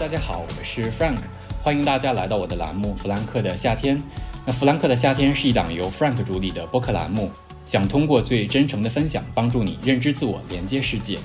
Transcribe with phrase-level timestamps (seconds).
[0.00, 1.18] 大家好，我是 Frank，
[1.62, 3.98] 欢迎大家来到我的栏目《弗兰克的夏天》。
[4.46, 7.30] 那《弗兰克的夏天》是一档由 Frank 主理的播客栏目，
[7.66, 11.18] 想通过最真诚的分享，帮助你认知自我，连接世界。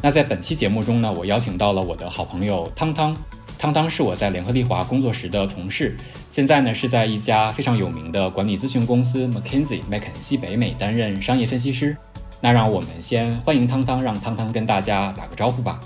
[0.00, 3.14] 那在本期节目中呢，我邀请到了我的好朋友汤汤。
[3.58, 5.94] 汤汤是我在联合利华工作时的同事，
[6.30, 11.94] 现在呢是在一家非常有名的管理咨询公司 McKinsey 麦肯锡北美担任商业分析师。
[12.40, 15.78] 那让我们先欢迎汤汤，让汤汤跟大家打个招呼吧。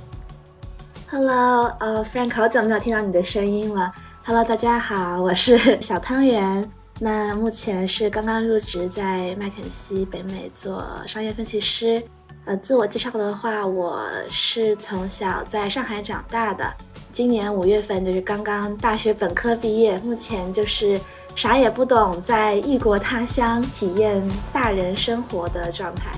[1.09, 3.93] Hello，呃，Frank，好久没有听到你的声音了。
[4.25, 6.69] Hello，大家好，我是 小汤圆。
[6.99, 12.03] 那目前是刚刚入职在麦肯锡北美做商业分析师。
[12.45, 16.69] 呃，自我介绍的话，我是从小在上海长大的。
[17.13, 21.01] 今年五月份就是刚刚大学本科毕业，目前就是
[21.37, 26.11] 啥也不懂，在异国他乡体验大人生活的状态。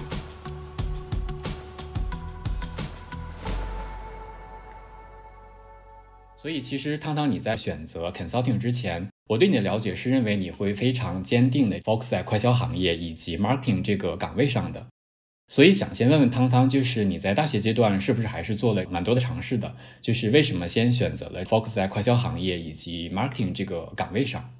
[6.48, 14.86] 所以，其实汤汤，你在选择 consulting 之前，我对你的了解是认为你会非常坚定的 focus 在快销行业以及 marketing 这个岗位上的。
[15.48, 19.77] 所以，想先问问汤汤，就是你在大学阶段是不是还是做了蛮多的尝试的？
[20.01, 24.51] 就是为什么先选择了 focus 在快销行业以及 marketing 这个岗位上？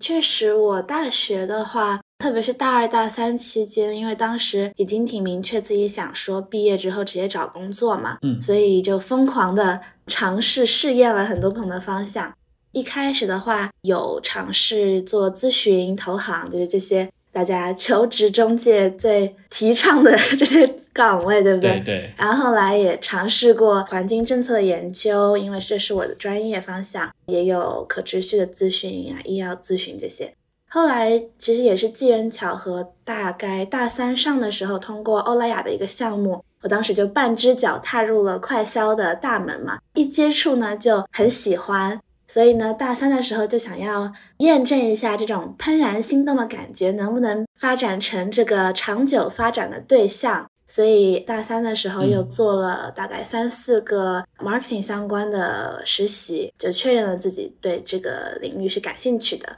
[0.00, 2.00] 确实，我大学的话。
[2.20, 12.30] 特别是大二、大三期间，因为当时已经挺明确自己想说毕业之后直接找工作嘛，嗯，所以就疯狂的尝试试验了很多不同的方向。
[12.72, 21.76] 一开始的话，有尝试做咨询、投行，就是这些大家求职中介最提倡的 这些岗位，对不对？
[21.78, 22.10] 对对。
[22.18, 30.34] 然后后来也尝试过环境政策的研究，因为这是我的专业方向，也有可持续的咨询啊、医药咨询这些。
[30.72, 39.80] 后来其实也是机缘巧合，大概大三上的时候，通过欧莱雅的一个项目，我当时就半只脚踏入了快销的大门嘛。
[39.94, 50.46] 一接触呢就很喜欢，所以呢大三的时候就想要验证一下这种怦然心动的感觉能不能发展成这个长久发展的对象。
[50.68, 59.48] 所以大三的时候又做了大概三四个 marketing 相关的实习，就确认了自己对这个领域是感兴趣的。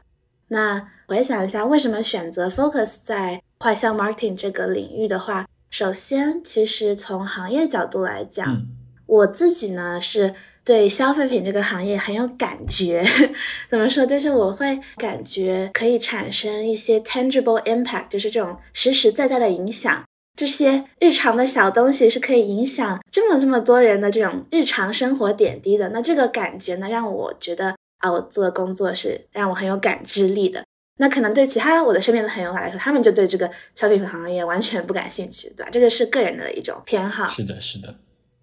[0.53, 8.67] 那回想一下，为什么选择 focus 在快销 marketing 这个领域的话，首先，其实从行业角度来讲，
[9.07, 13.03] 我自己呢是对消费品这个行业很有感觉。
[13.67, 14.05] 怎么说？
[14.05, 20.05] 就是我会感觉可以产生一些 tangible impact，就是这种实实在在的影响。
[20.37, 25.89] 这些日常的小东西是可以影响这么这么多人的这种日常生活点滴的。
[25.89, 27.75] 那这个感觉呢，让我觉得。
[28.03, 30.63] 啊，我做的工作是让我很有感知力的。
[30.99, 35.71] 那可能对其他我的身边的朋友来说，他们就对这个消费品行业完全不感兴趣，对吧？
[35.73, 37.27] 这个是个人的一种偏好。
[37.29, 37.95] 是的，是的。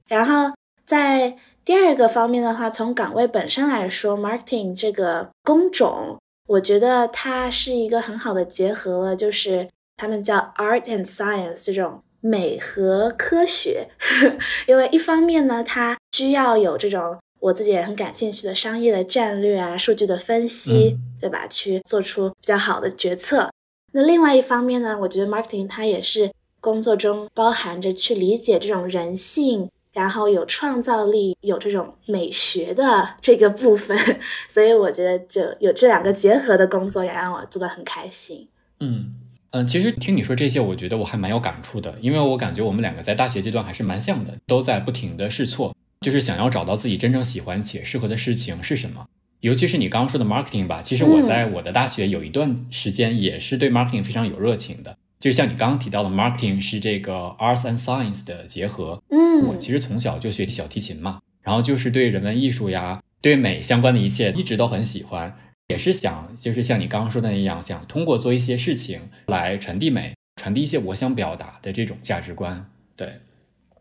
[0.07, 0.53] 然后
[0.85, 13.89] 在第二个方面的话，从岗位本身来说，marketing 这个工种，我觉得它是一个很好的结合了，就是他们叫 art and science 这种美和科学。
[14.67, 17.19] 因为一方面呢，它需要有这种。
[17.39, 21.47] 我自己也很感兴趣的商业的战略啊，数据的分析，对吧？
[21.47, 23.49] 去做出比较好的决策。
[23.91, 33.97] 那另外一方面呢，我觉得 marketing 它也是工作中包含着去理解这种人性，然后有创造力、有这种美学的这个部分。
[34.47, 38.47] 所以我觉得就有这两个结合的工作，也让我做的很开心。
[38.79, 39.15] 嗯
[39.51, 45.75] 嗯，其实听你说这些，我觉得我还蛮有感触的，因为我感觉我们两个在大学阶段还是蛮像的，都在不停的试错。
[46.01, 49.07] 就是想要找到自己真正喜欢且适合的事情是什么，
[49.41, 50.81] 尤其是你刚刚说的 marketing 吧。
[50.81, 54.97] 其实我在我的大学有一段时间也是对 marketing 非常有热情的。
[55.19, 59.03] 就像你刚刚提到的，marketing 是这个 arts and science 的结合。
[59.09, 65.37] 嗯，我其实从小就学小提琴嘛，然后就是对人文艺术呀、对美相关的一切一直都很喜欢，
[65.67, 72.65] 也是想就是像你刚刚说的那样，想通过做一些事情来传递美，传递一些我想表达的这种价值观。
[72.95, 73.19] 对。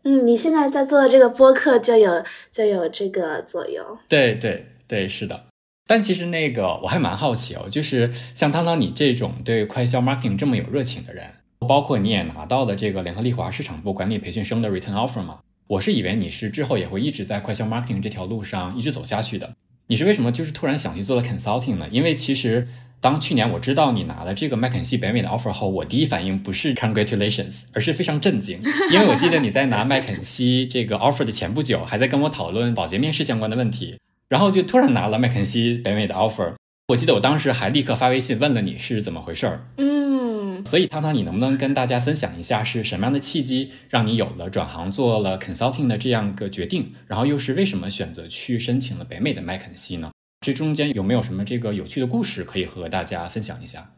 [0.03, 3.83] 嗯，你现在在做的这个播客就有就有这个作用。
[4.07, 5.45] 对对对，是的。
[5.87, 11.25] 但其实那个我还蛮好奇哦，就是像汤汤你这种对快销 marketing 这么有热情的人，
[11.67, 19.53] 包括你也拿到了这个联合利华市场部管理培训生的 return offer 嘛，我是以为你是之后也会一直在快销 marketing 这条路上一直走下去的。
[19.87, 21.87] 你是为什么就是突然想去做了 consulting 呢？
[21.91, 22.67] 因为其实。
[23.01, 28.61] 当去年我知道你拿了这个麦肯锡北美的 offer 后，我第一反应不是 congratulations，而是非常震惊，
[28.91, 33.97] 因为我记得你在拿麦肯锡这个 offer 的前不久，还在跟我讨论保洁面试相关的问题，
[34.27, 36.55] 然后就突然拿了麦肯锡北美的 offer，
[36.89, 39.65] 我记得我当时还立刻发微信问了你是怎么回事儿。
[39.77, 46.93] 嗯，所以汤汤，你能不能跟大家分享一下是什么样的契机让你有了转行做了 consulting 的这样个决定？
[47.07, 50.11] 然后又是为什么选择去申请了北美的麦肯锡呢？
[50.41, 53.91] 这中间有没有什么这个有趣的故事可以和大家分享一下？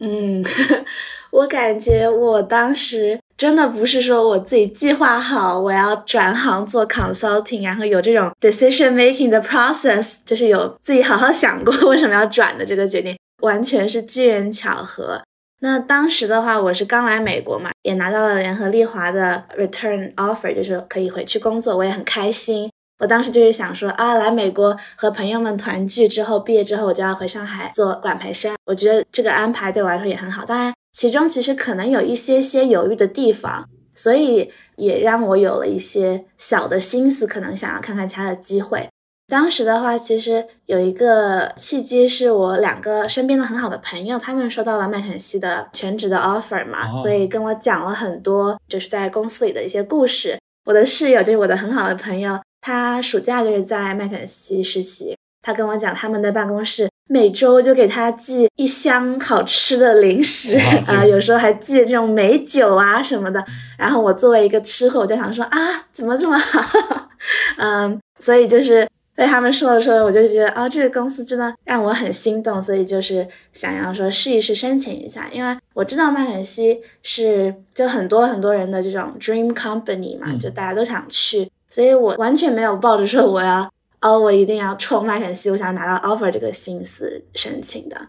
[0.00, 0.42] 嗯，
[1.30, 15.22] 我感觉我当时真的不是说我自己计划好我要转行做 consulting，然后有这种 decision making 的 process，就是有自己好好想过为什么要转的这个决定，完全是机缘巧合。
[15.62, 22.70] 那当时的话，我是刚来美国嘛，也拿到了联合利华的 return offer，就是可以回去工作，我也很开心。
[23.00, 28.54] 我当时就是想说啊，来美国和朋友们团聚之后，毕业之后我就要回上海做管培生。
[28.66, 30.44] 我觉得这个安排对我来说也很好。
[30.44, 38.86] 当然，其中其实可能有一些些犹豫的地方，所以也让我有了一些小的心思，可能想要看看其他的机会。
[39.26, 50.38] 当时的话，其实有一个契机，是我两个身边的很好的朋友，他们收到了麦肯锡的全职的 offer 嘛，所以跟我讲了很多就是在公司里的一些故事。
[50.66, 52.38] 我的室友就是我的很好的朋友。
[52.60, 63.44] 他暑假就是在麦肯锡实习，他跟我讲，他们的办公室每周就给他寄一箱好吃的零食啊，有时候还寄这种美酒啊什么的。
[63.78, 65.58] 然后我作为一个吃货，我就想说啊，
[65.90, 67.08] 怎么这么好？
[67.56, 81.50] 嗯，所以就是被他们说着说着，我就觉得啊，这个公司真的让我很心动，所以就是想要说试一试申请一下，因为我知道麦肯锡是就很多很多人的这种 dream company 嘛，就大家都想去。
[81.70, 83.70] 所以我完全没有抱着说我要
[84.00, 88.08] 哦，我一定要冲麦肯锡，我想拿到 offer 这个心思申请的。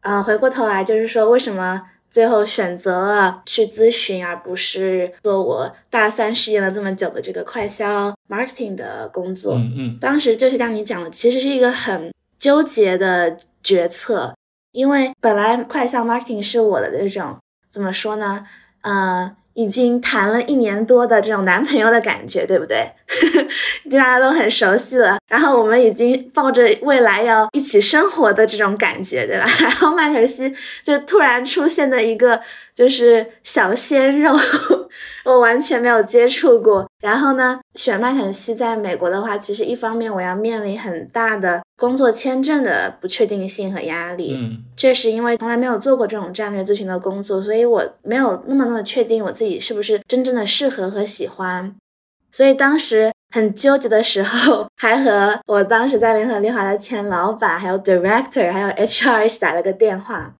[0.00, 9.54] 啊，回过头来就是说，为什么最后选择了去咨询，而不是做我大三实验了这么久的这个快销 marketing 的工作？
[9.54, 14.34] 嗯嗯，当时就是像你讲的，其实是一个很纠结的决策，
[14.72, 17.36] 因为本来快销 marketing 是我的这种
[17.70, 18.40] 怎么说呢？
[18.80, 19.36] 嗯。
[19.58, 22.92] 已经谈了一年多的这种男朋友的感觉，对不对？
[23.90, 25.18] 大家都很熟悉了。
[25.26, 29.44] 然后我们已经抱着未来要一起生活的这种感觉，对吧？
[29.60, 32.40] 然后麦肯锡就突然出现的一个
[32.72, 34.32] 就是小鲜肉，
[35.26, 36.87] 我完全没有接触过。
[37.00, 44.34] 然后呢，选麦肯锡在美国的话，其实一方面我要面临很大的工作签证的不确定性和压力。
[44.36, 51.74] 嗯，确实，因为从来没有做过这种战略咨询的工作，所以我没有那么那么确定我自己是不是真正的适合和喜欢。
[52.32, 60.34] 所以当时很纠结的时候， 还和我当时在联合利华的前老板、还有 director、还有 HR 一起打了个电话。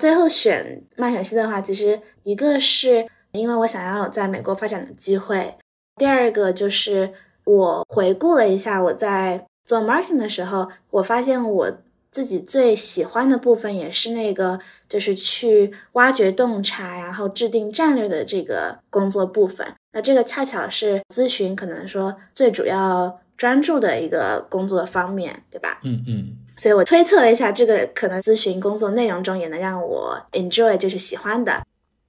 [0.00, 5.54] 最后选麦肯锡的话，其实一个是因为我想要在美国发展的机会。
[5.98, 7.12] 第二个就是
[7.44, 11.72] 我回顾了一下我在做 marketing 的时候，我发现我
[12.10, 19.66] 自己最喜欢的部分也是那个，就是去挖掘洞察，然后制定战略的这个工作部分。
[19.92, 25.80] 那这个恰巧是咨询可能说最主要专注的一个工作方面，对吧？
[25.84, 26.36] 嗯嗯。
[26.56, 31.62] 所以我推测了一下，这个可能咨询工作内容中也能让我 enjoy，就是喜欢的。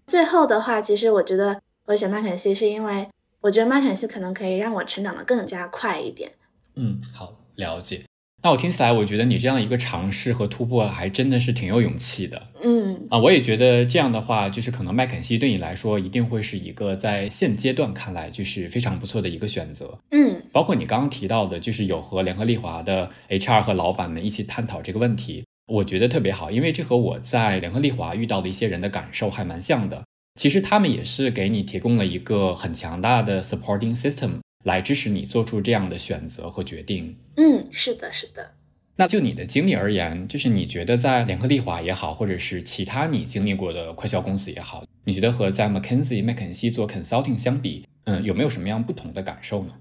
[0.08, 3.08] 最后的话，其实我觉得我选麦肯锡是因为。
[3.42, 6.32] 我觉得麦肯锡可能可以让我成长的更加快一点。
[6.76, 8.02] 嗯，好，了解。
[8.42, 12.42] 那我听起来，我觉得你这样一个尝试和突破，还真的是挺有勇气的。
[12.64, 20.00] 嗯，啊，我也觉得这样的话，就是可能麦肯锡对你来说，一定会是一个在现阶段看来就是非常不错的一个选择。
[20.12, 30.04] 嗯，包括你刚刚提到的，就是有和联合利华的 HR 和老板们一起探讨这个问题，我觉得特别好，因为这和我在联合利华遇到的一些人的感受还蛮像的。
[30.40, 37.18] 其实他们也是给你提供了一个很强大的 supporting system 来支持你做出这样的选择和决定。
[37.36, 38.52] 嗯，是的，是的。
[38.96, 49.74] 那就你的经历而言，就是你觉得在联合利华也好，或者是其他你经历过的快销公司也好，你觉得和在 McKinsey 麦肯锡做 consulting 相比，嗯，有没有什么样不同的感受呢？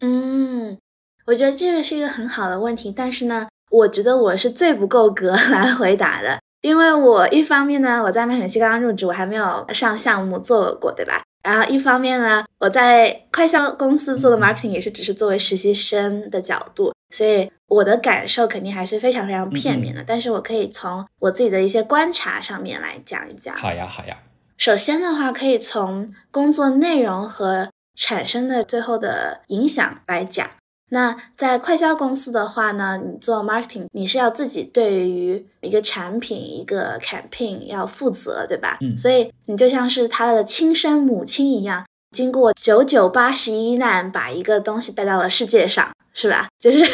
[0.00, 0.76] 嗯，
[1.24, 6.43] 我觉得这个是一个很好的问题，但是呢，我觉得我是最不够格来回答的。
[6.64, 11.22] 因为我一方面呢，我在麦肯锡刚刚入职，我还没有上项目做过，对吧？
[11.42, 20.02] 然后一方面呢，我在快销公司做的 marketing 也是只是作为实习生的角度，所以我的感受肯定还是非常非常片面的。
[20.06, 23.54] 但是我可以从我自己的一些观察上面来讲一讲。
[23.56, 24.16] 好呀，好呀。
[24.56, 30.48] 首先的话，可以从工作内容和产生的最后的影响来讲。
[30.94, 38.78] 那在快销公司的话呢，你做 marketing，你是要自己对于一个产品、一个 campaign 要负责，对吧？
[38.80, 46.46] 嗯，所以你就像是他的亲生母亲一样，经过九九八十一难，把一个东西带到了世界上，是吧？
[46.62, 46.84] 就是，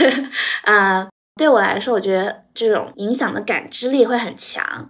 [0.64, 4.88] 呃，对我来说，我觉得这种影响的感知力会很强。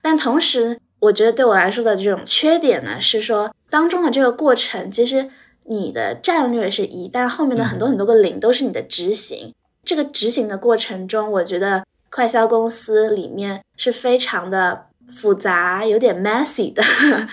[0.00, 5.28] 但同时，我觉得对我来说的这种缺点呢，是说当中的这个过程，其实
[5.64, 9.54] 你的战略是一，但后面的很多很多个零都是你的执行。
[9.84, 16.82] 这个执行的过程中，我觉得快销公司里面是非常的复杂，有点 messy 的。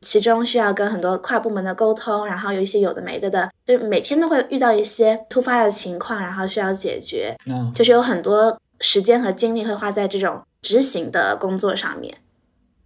[0.00, 7.34] 其中需要跟很多跨部门的沟通，然后有一些有的没的的，就每天都会遇到一些突发的情况，然后需要解决。
[7.46, 12.18] 嗯，就是有很多时间和精力会花在这种执行的工作上面。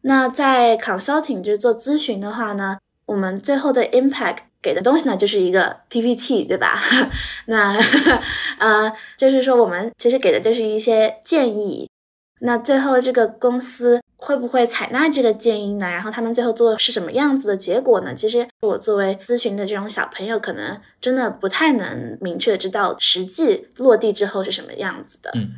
[0.02, 6.80] 那在 consulting 就是做咨询的话呢，我们最后的 impact 给的东西呢，就是一个 PPT，对吧？
[7.46, 7.78] 那
[8.58, 11.88] 呃，就是说我们其实给的就是一些建议。
[12.40, 15.90] 那最后这个公司会不会采纳这个建议呢？
[15.90, 18.14] 然后他们最后做的是什么样子的结果呢？
[18.14, 25.32] 其实我作为咨询的这种小朋友，可能真的不太能明确知道实际落地之后是什么样子的。
[25.34, 25.48] 嗯，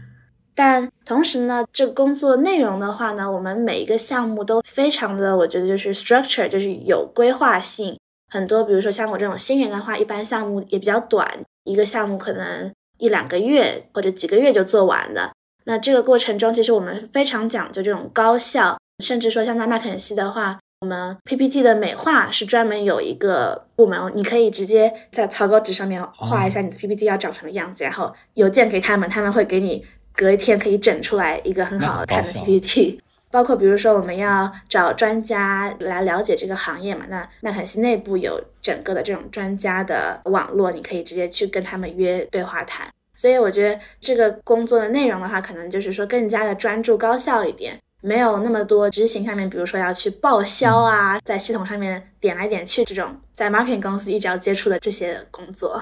[0.54, 7.98] 但同时呢，这个工作内容的话呢，我们每一个项目都非常的，我觉得就是 structure，就是有规划性。
[8.30, 11.28] 很多，比如说像我这种新人的话，一般项目也比较短，
[11.64, 15.32] 一个项目可能一两个月或者几个月就做完的。
[15.64, 29.84] 那这个过程中，其实我们非常讲究这种高效，甚至说像在麦肯锡的话，我们 PPT 的美化是专门有一个部门，你可以直接在草稿纸上面画一下你的 PPT 要长什么样子，然后邮件给他们，他们会给你
[30.14, 33.00] 隔一天可以整出来一个很好看的 PPT。
[33.30, 42.88] 包括比如说我们要找专家来了解这个行业嘛，那麦肯锡内部有整个的这种专家的网络，你可以直接去跟他们约对话谈。
[43.14, 55.80] 所以我觉得这个工作的内容的话，可能就是说更加的专注高效一点，没有那么多执行上面，比如说要去报销啊，在系统上面点来点去这种，在 marketing 公司一直要接触的这些工作。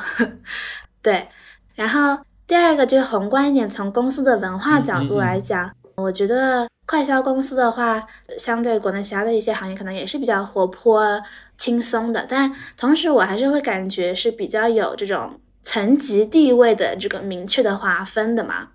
[1.01, 1.29] 对，
[1.77, 8.07] 然后第二个就是宏观一点，从公司的文化角度来讲，我觉得快销公司的话，
[8.39, 11.21] 相对国内其他的一些行业，可能也是比较活泼
[11.57, 15.41] 轻松的，但同时我还是会感觉是比较有这种。
[15.61, 18.69] 层级地位的这个明确的划分的嘛，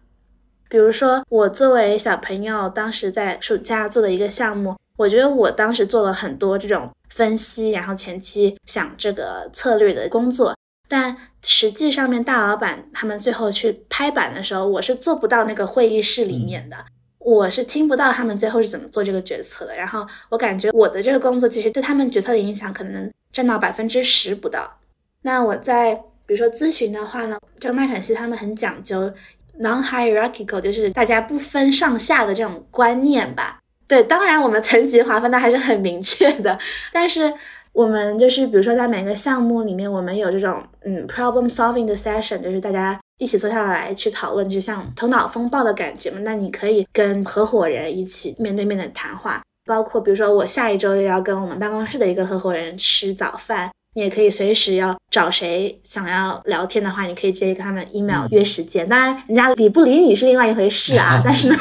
[0.69, 10.55] 比如说我作为小朋友，当时在暑假做的一个项目，我觉得我当时做了很多这种分析，然后前期想这个策略的工作，
[10.87, 16.77] 但实际上面大老板他们最后去拍板的时候，我是做不到那个会议室里面的，
[17.23, 24.79] 我是听不到他们最后是怎么做这个决策的，然后我感觉我的这个工作其实对他们决策的影响可能占到百分之十不到，
[25.21, 26.03] 那我在。
[26.25, 29.11] 比如说咨询的话呢，这个麦肯锡他们很讲究
[29.59, 33.59] non-hierarchical，就是大家不分上下的这种观念吧。
[33.85, 36.57] 对，当然我们层级划分的还是很明确的，
[36.93, 37.31] 但是
[37.73, 46.19] 我们就是比如说在每个项目里面，我们有这种嗯 problem solving 的 session，就是大家一起坐下来去讨论，就像头脑风暴的感觉嘛。
[46.23, 53.69] 那你可以跟合伙人一起面对面的谈话，包括比如说我下一周又要跟我们办公室的一个合伙人吃早饭。
[53.95, 58.89] 你也可以随时要找谁想要聊天的话，你可以直接跟他们 email 约时间。
[58.89, 61.21] 当然，人家理不理你是另外一回事啊。
[61.23, 61.57] 但是呢，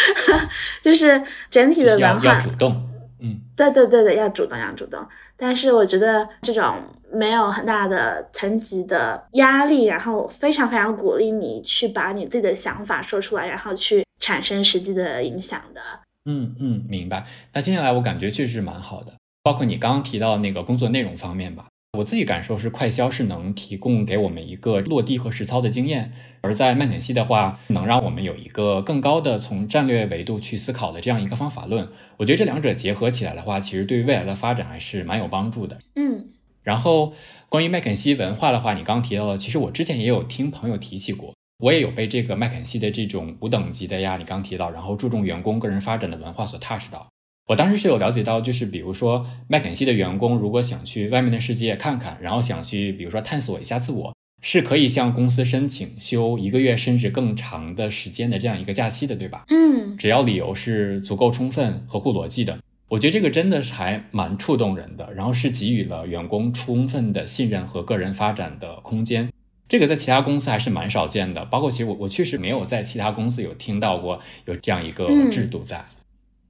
[0.80, 2.72] 就是整体的文化要主动，
[3.20, 5.06] 嗯，对对对对，要主动要主动。
[5.36, 15.80] 但是我觉得这种没有很大的层级的压力，然后非常非常鼓励你去把你自己的想法说出来，然后去产生实际的影响的。
[16.24, 17.24] 嗯嗯，明白。
[17.52, 19.12] 那接下来我感觉确实蛮好的。
[19.42, 21.66] 包括你刚刚提到那个工作内容方面吧，
[21.96, 31.88] 我自己感受是快销是能提供给我们一个落地和实操的经验，而在麦肯锡的话，能让我们有一个更高的从战略维度去思考的这样一个方法论。
[32.18, 35.78] 我觉得这两者结合起来的话，其实对于未来的发展还是蛮有帮助的。
[35.94, 36.28] 嗯，
[36.62, 37.12] 然后
[37.48, 47.08] 关于麦肯锡文化的话，你刚刚提到了，其实我之前也有听朋友提起过，我也有被这个麦肯锡的这种无等级的呀，你刚提到，然后注重员工个人发展的文化所 touch 到。
[47.46, 54.12] 我当时是有了解到，就是比如说麦肯锡的员工，如果想去外面的世界看看，然后想去比如说探索一下自我，
[54.42, 59.44] 是可以向公司申请休一个月甚至更长的时间的这样一个假期的，对吧？
[59.48, 65.12] 嗯，只要理由是足够充分、合乎逻辑的，我觉得这个真的是还蛮触动人的。
[65.14, 69.30] 然后是给予了员工充分的信任和个人发展的空间，
[69.68, 71.44] 这个在其他公司还是蛮少见的。
[71.44, 75.84] 包括其实我我确实没有在其他公司有听到过有这样一个制度在。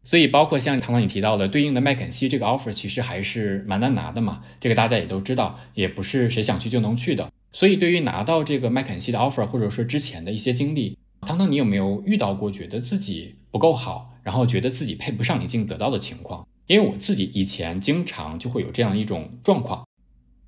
[0.06, 4.40] 所以，包括像刚刚你提到的对应的麦肯锡这个 offer，其实还是蛮难拿的嘛。
[4.60, 7.28] 这个大家也都知道，也不是谁想去就能去的。
[7.52, 16.46] 所以，对于拿到这个麦肯锡的 offer，或者说之前的一些经历，汤汤，你有没有遇到过觉得自己不够好，然后觉得自己配不上你经得到的情况？
[16.68, 19.84] 因为我自己以前经常就会有这样一种状况。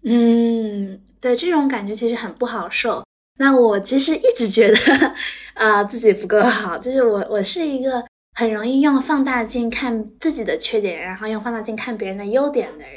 [0.05, 3.05] 嗯，对，这种感觉其实很不好受。
[3.39, 4.77] 那我其实一直觉得
[5.55, 8.05] 啊自己不够好，就是我我是一个
[8.39, 12.93] 很容易用放大镜看自己的缺点，然后用放大镜看别人的优点的人。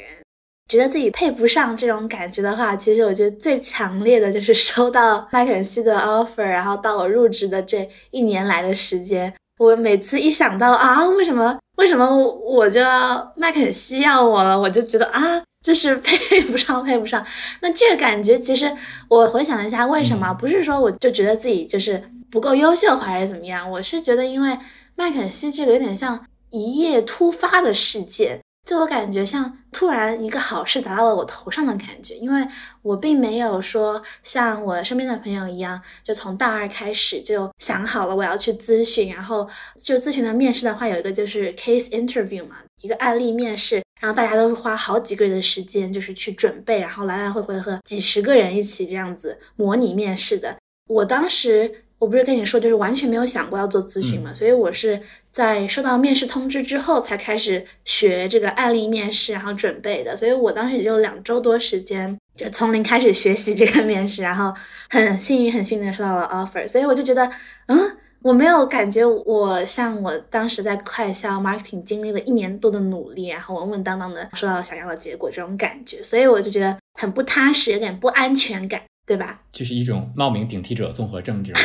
[0.68, 17.26] 觉得自己配不上这种感觉的话，其实我觉得最强烈的就是收到麦肯锡的 offer，然后到我入职的这一年来的时间，我每次一想到啊，为什么为什么我就要麦肯锡要我了，我就觉得啊，就是配 不上，配不上。
[17.62, 18.72] 那这个感觉，其实
[19.08, 23.68] 我回想了一下，为什么不是说我就觉得自己就是不够优秀，还是怎么样？
[23.68, 24.56] 我是觉得，因为
[24.96, 28.40] 麦肯锡这个有点像一夜突发的事件。
[28.64, 32.46] 就我感觉像突然一个好事砸到了我头上的感觉，因为
[32.82, 39.48] 我并没有说像我身边的朋友一样，就从大二开始就想好了我要去咨询，然后
[39.82, 50.56] 就咨询的面试的话有一个就是 case interview 嘛，一个案例面试，然后大家都是花好几个月的时间就是去准备，然后来来回回和几十个人一起这样子模拟面试的。
[50.86, 51.81] 我当时。
[52.02, 60.16] 我不是跟你说，就是完全没有想过要做咨询嘛，所以我是在收到面试通知之后才开始学这个案例面试，然后准备的。
[60.16, 64.52] 所以我当时也就两周多时间，就从零开始学习这个面试，然后
[64.90, 66.66] 很幸运、很幸运的收到了 offer。
[66.66, 67.30] 所以我就觉得，
[67.66, 78.82] 嗯，我没有感觉我像我当时在快销 marketing 经历了一年多的努力，然后稳稳当当的收到了想要的结果这种感觉，所以我就觉得很不踏实，有点不安全感。
[79.06, 79.42] 对吧？
[79.52, 81.62] 就是一种冒名顶替者综合症这种，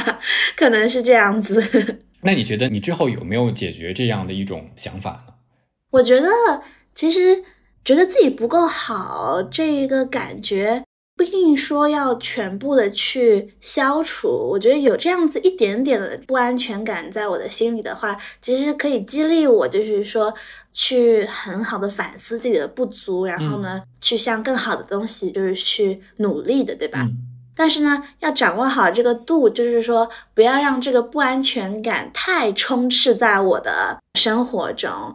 [0.56, 1.62] 可能是这样子。
[2.22, 5.34] 那你觉得你之后有没有解决这样的一种想法呢？
[5.90, 6.28] 我觉得
[6.94, 7.44] 其实
[7.84, 10.82] 觉得自己不够好这一个感觉。
[11.16, 20.32] 不一定说要全部的去消除，我觉得有这样子一点点的不安全感在我的心里的话，其实可以激励我，就是说
[20.78, 27.04] 去很好的反思自己的不足，然后呢，去向更好的东西就是去努力的，对吧？
[27.56, 35.14] 但是呢，要掌握好这个度，就是说不要让这个不安全感太充斥在我的生活中。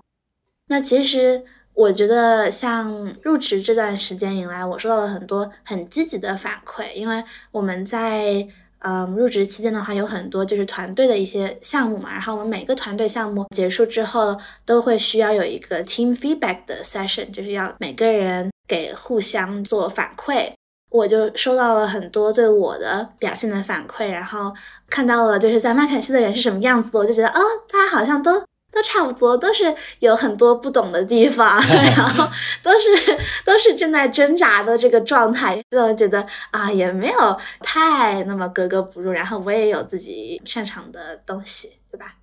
[0.67, 1.43] 那其实。
[1.75, 8.47] 我觉得像入职这段时间以来，我收到了很多很积极的反馈，因为我们在
[8.83, 20.51] 嗯入职期间的话，有很多就是团队的一些项目嘛，然后我们每个团队项目结束之后，都会需要有一个 team feedback 的 session，就是要每个人给互相做反馈。
[20.89, 24.53] 我就收到了很多对我的表现的反馈，然后
[24.87, 27.41] 看到了就是在麦肯锡的人是什么样子的，我就觉得哦，
[27.71, 28.43] 大家好像都。
[28.73, 32.27] 都差不多，都是有很多不懂的地方， 然后
[32.61, 39.11] 都是都是正在挣扎的这个状态，就觉得啊，也没有太那么格格不入。
[39.11, 42.15] 然后我也有自己擅长的东西，对吧？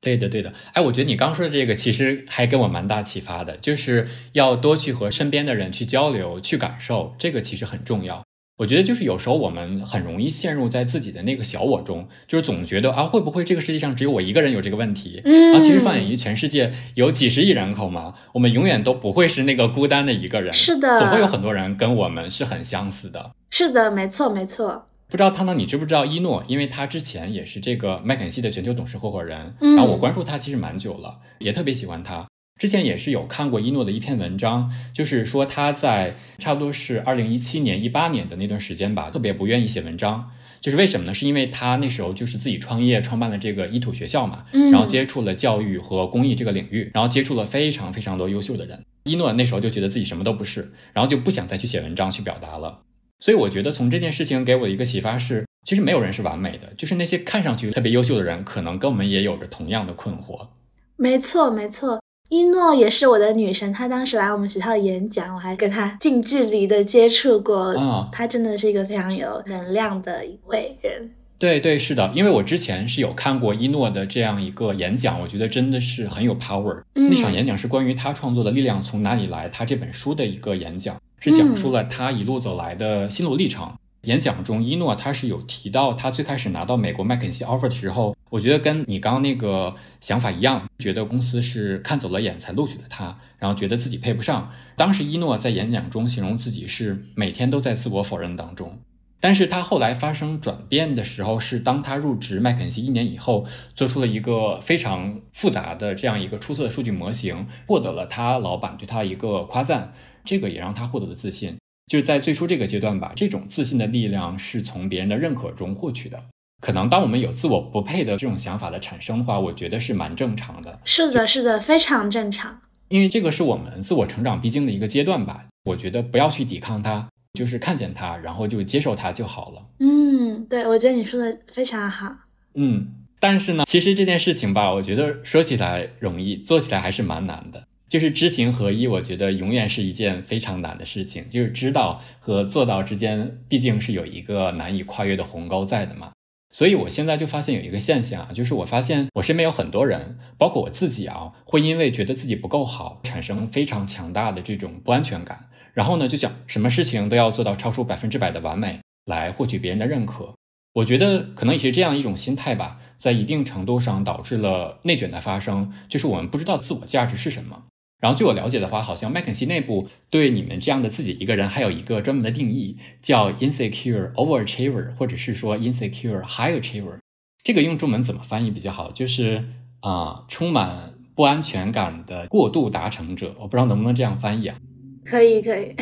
[0.00, 0.52] 对的，对的。
[0.72, 8.24] 哎，我觉得你刚说的这个其实还给我蛮大启发的，就是要多去和身边的人去交流、去感受，这个其实很重要。
[8.58, 15.22] 我觉得就是有时候我们很容易陷入在自己的那个小我中，就是总觉得啊，会不会这个世界上只有我一个人有这个问题？
[15.24, 20.52] 嗯，啊，其实放眼于全世界有几十亿人口嘛，我们永远都不会是那个孤单的一个人。
[20.52, 23.30] 是的，总会有很多人跟我们是很相似的。
[23.50, 24.86] 是的，没错，没错。
[25.08, 26.42] 不知道汤汤你知不知道一诺？
[26.48, 32.26] 因为他之前也是这个麦肯锡的全球董事合伙人，然后我关注他其实蛮久了，也特别喜欢他。
[32.58, 40.30] 之前也是有看过一诺的一篇文章，就是说他在差不多是二零一七年、一八年的那段时间吧，特别不愿意写文章。
[40.60, 41.14] 就是为什么呢？
[41.14, 48.84] 是因为他那时候就是自己创业，创办了这个一土学校嘛，然后接触了教育和公益这个领域，然后接触了非常非常多优秀的人。
[49.04, 52.80] 一诺那时候就觉得自己什么都不是，然后就不想再去写文章去表达了。
[53.20, 60.48] 所以我觉得从这件事情给我的一个启发是，其实没有人是完美的，就是那些看上去特别优秀的人，可能跟我们也有着同样的困惑。
[60.96, 62.00] 没错，没错。
[62.30, 67.74] 一诺也是我的女神，她当时来我们学校演讲，我还跟她近距离的接触过。
[67.74, 71.10] 嗯，她真的是一个非常有能量的一位人。
[71.38, 76.82] 对对，是的，因为我之前是有看过一诺的这样一个演讲，我觉得真的是很有 power。
[76.94, 83.72] 那场演讲是关于他创作的力量从哪里来，他这本书的一个演讲，是讲述了他一路走来的心路历程。
[84.02, 94.50] 演讲中，一诺他是有提到，他最开始拿到美国麦肯锡 offer 的时候，我觉得跟你刚刚那个想法一样，觉得公司是看走了眼才录取的他，然后觉得自己配不上。
[94.76, 98.78] 当时一诺在演讲中形容自己是每天都在自我否认当中，
[99.20, 109.92] 但是他后来发生转变的时候，是当他入职麦肯锡一年以后，做出了一个非常复杂的这样一个出色的数据模型，获得了他老板对他一个夸赞，
[110.24, 111.56] 这个也让他获得了自信。
[111.90, 116.22] 就是在最初这个阶段吧，这种自信的力量是从别人的认可中获取的。
[116.60, 120.80] 可能当我们有自我不配的这种想法的产生的话，我觉得是蛮正常的。
[120.84, 122.60] 是的，是的，非常正常。
[122.88, 125.44] 因为这个是我们自我成长必经的一个阶段吧。
[125.64, 129.62] 我觉得不要去抵抗它，就是看见它，然后就接受它就好了。
[129.80, 132.16] 嗯，对，我觉得你说的非常好。
[132.54, 132.88] 嗯，
[133.20, 137.62] 但是呢，其实这件事情吧，我觉得说起来容易，做起来还是蛮难的。
[137.88, 141.28] 就是知行合一，我觉得永远是一件非常难的事情。
[141.30, 146.10] 就是知道和做到之间，毕竟是有一个难以跨越的鸿沟在的嘛。
[146.50, 155.48] 所以我现在就发现有一个现象啊，就是我发现我身边有很多人，包括我自己啊，会因为觉得自己不够好，产生非常强大的这种不安全感。
[155.74, 160.34] 然后呢，就想什么事情都要做到超出百分之百的完美，来获取别人的认可。
[160.74, 167.64] 我觉得可能也是这样一种心态吧，在一定程度上导致了内卷的发生，就是我们不知道自我价值是什么。
[168.00, 176.98] 然后据我了解的话，好像麦肯锡内部对你们这样的自己一个人还有一个专门的定义，叫 insecure overachiever，或者是说 insecure high achiever。
[177.42, 178.92] 这个用中文怎么翻译比较好？
[178.92, 179.44] 就是
[179.80, 183.34] 啊，充满不安全感的过度达成者。
[183.40, 184.56] 我不知道能不能这样翻译啊？
[185.04, 185.74] 可以，可以。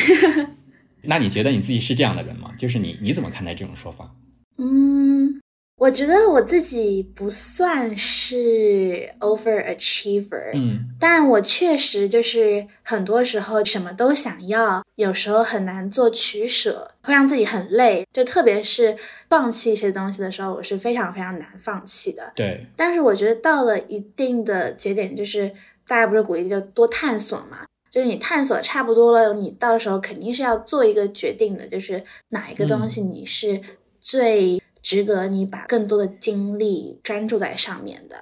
[1.03, 2.53] 那你觉得你自己是这样的人吗？
[2.57, 4.15] 就是你你怎么看待这种说法？
[4.59, 5.41] 嗯。
[5.79, 18.07] 我觉得我自己不算是 overachiever，嗯，但我确实就是很多时候什么都想要，有时候很难做取舍，会让自己很累。
[18.11, 18.97] 就特别是
[19.29, 22.33] 放弃一些东西的时候，我是非常非常难放弃的。
[22.35, 25.53] 对，但是我觉得到了一定的节点，就是
[25.87, 33.61] 大家不是鼓励就多探索嘛，就是你探索差不多了，你到时候肯定是要做一个决定的，就是哪一个东西你是
[34.01, 34.59] 最。
[34.87, 38.17] 值得你把更多的精力专注在上面的，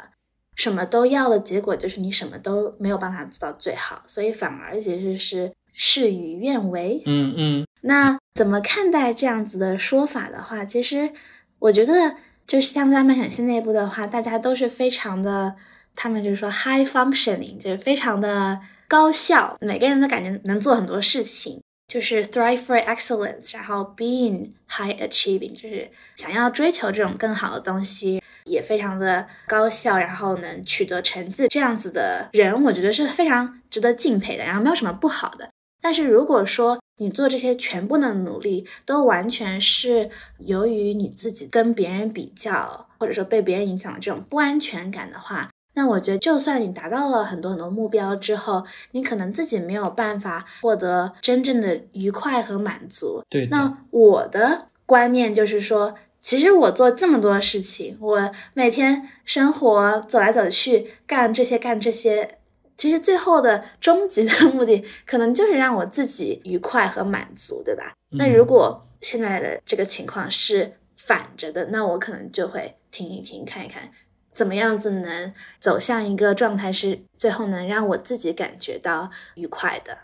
[0.55, 7.03] 什么都要的结果就是你什么都没有办法做到最好，所以反而其实是事与愿违。
[7.05, 11.11] 嗯嗯，那怎么看待这样子的说法的话，其实
[11.59, 15.57] 我觉得就是像在麦肯锡内部的话，大家都是非常的，
[15.95, 21.61] 他们就是说 high functioning，就是非常的高效，每个人都感觉能做很多事情。
[21.87, 34.45] 就是 thrive for excellence，然后 being high achieving，就是想要追求这种更好的东西，也非常的高效，然后能取得成绩，这样子的人，我觉得是非常值得敬佩的。
[34.45, 35.51] 然后没有什么不好的。
[35.81, 45.51] 但是如果说你做这些全部的努力，都完全是由于你自己跟别人比较，或者说被别人影响的这种不安全感的话。
[45.75, 53.23] 那我觉得，就算你达到了很多很多目标之后，你可能自己没有办法获得真正的愉快和满足。
[53.29, 53.47] 对。
[53.51, 62.39] 那我的观念就是说，其实我做这么多事情，我每天生活走来走去，干这些干这些，
[62.77, 67.95] 其实最后的终极的目的，可能就是让我自己愉快和满足，对吧？
[68.11, 73.91] 那如果现在的这个情况是反着的，那我可能就会停一停，看一看。
[74.35, 79.97] 怎么样子能走向一个状态，是最后能让我自己感觉到愉快的？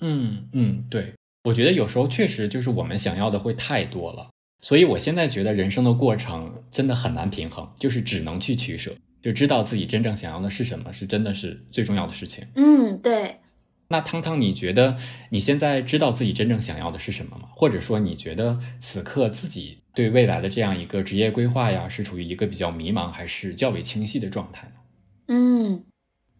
[0.00, 4.28] 嗯嗯，对，我觉得有时候确实就是我们想要的会太多了，
[4.60, 12.44] 所以我现在觉得人生的过程真的很难平衡，就是只能去取舍，就知道自己真正想要的是什么，是真的是最重要的事情。
[12.56, 13.36] 嗯，对。
[13.92, 14.96] 那汤汤，你觉得
[15.28, 17.50] 你现在知道自己真正想要的是什么吗？
[17.54, 24.74] 或者说，你觉得此刻自己对未来的这样一个职业规划呀，是处于一个比较迷茫，还是较为清晰的状态呢？
[25.28, 25.84] 嗯，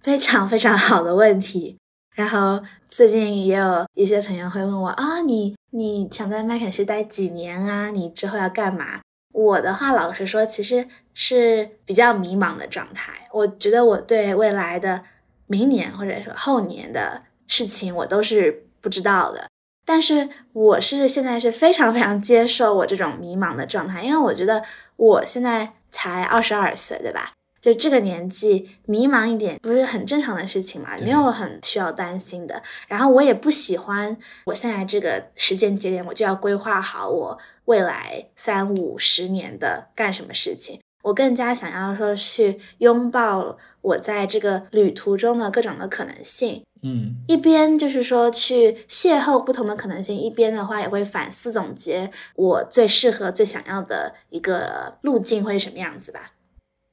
[0.01, 1.77] 非常非常好的问题。
[2.15, 7.91] 然后最近也有一些朋友会问我啊，你你想在麦肯锡待几年啊？
[7.91, 9.03] 你之后要干嘛？
[9.35, 13.29] 我的话，老实说，其实是比较迷茫的状态。
[13.31, 15.05] 我觉得我对未来的
[15.47, 17.25] 明年或者说后年的。
[17.55, 19.47] 事情我都是不知道的，
[19.85, 24.65] 但是我是现在是非常非常接受我这种迷茫的状态，因为我觉得
[24.97, 27.35] 我现在才二十二岁，对吧？
[27.61, 32.63] 就这个年纪迷茫一点不是很正常的事情嘛，没有很需要担心的。
[32.89, 40.81] 然后我也不喜欢我现在这个时间节点，我就要规划好我未来三五十年的干什么事情。
[41.03, 46.65] 我更加想要说去拥抱我在这个旅途中的各种的可能性。
[46.83, 56.33] 嗯，一边就是说去邂逅不同的可能性，一边的话也会反思总结我最适合、最想要的一个路径会是什么样子吧。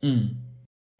[0.01, 0.35] 嗯，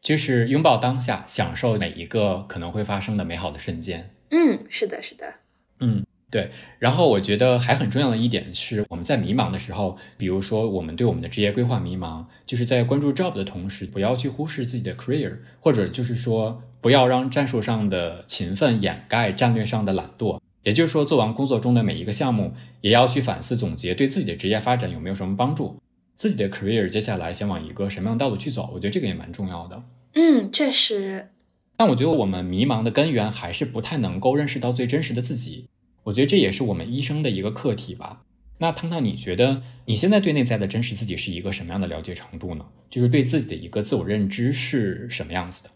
[0.02, 4.12] 就是拥抱当下，享受每一个可能会发生的美好的瞬间。
[4.30, 5.34] 嗯，是的，是的。
[5.78, 6.04] 嗯。
[6.30, 20.40] 对，然后我觉得还很重要的一点是，我们在迷茫的时候，比如说我们对我们的职业规划迷茫，就是在关注 job 的同时，不要去忽视自己的 career，或者就是说不要让战术上的勤奋掩盖战略上的懒惰。
[20.62, 25.80] 也就是说，做完工作中的每一个项目，也要去反思总结，对自己的职业发展有没有什么帮助，
[26.14, 29.82] 自己的 career 接下来想往一个什么样的道路去走，我觉得这个也蛮重要的。
[30.14, 31.30] 嗯，确实。
[31.76, 35.66] 但我觉得我们迷茫的根源还是不太能够认识到最真实的自己。
[36.04, 38.22] 我觉得这也是我们医生的一个课题吧。
[38.58, 42.66] 那汤汤，你觉得你现在对内在的真实自己是一个什么样的了解程度呢？
[42.90, 45.70] 就是对自己的一个自我认知是什么样子的？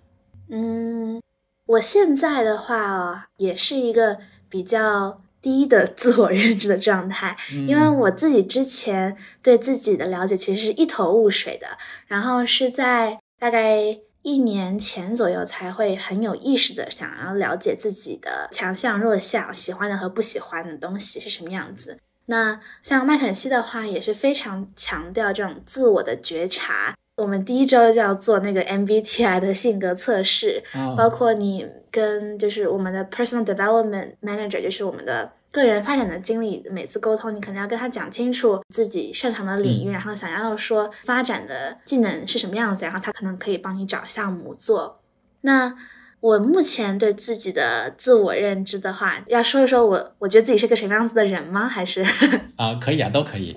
[0.51, 1.23] 嗯，
[1.67, 4.19] 我现在的话哦，也是一个
[4.51, 7.35] 比较低的自我认知的状态，
[7.67, 11.67] 因为我自己之前对自己的了解其实是一头雾水的，
[12.07, 21.99] 然后是在大概一年前左右才会很有意识的想要了解自己的强项弱项、喜欢的和不喜欢的东西是什么样子。
[22.27, 26.97] 那像麦肯锡的话，也是非常强调这种自我的觉察。
[27.17, 30.65] 我们第一周就要做那个 MBTI 的性格测试，
[30.97, 45.01] 包括你跟就是我们的 Personal Development Manager，就是我们的个人发展的经历，每次沟通你可能要跟他讲清楚自己擅长的领域，然后想要说发展的技能是什么样子，然后他可能可以帮你找项目做。
[45.43, 45.73] 那
[46.19, 51.69] 我目前对自己的自我认知的话，要说一说我，我觉得自己是个什么样子的人吗？
[51.69, 52.03] 还是
[52.57, 53.57] 啊，可以啊，都可以。